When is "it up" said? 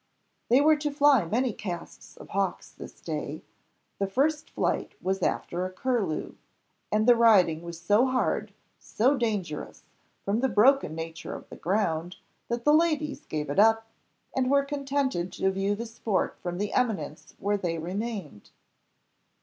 13.51-13.91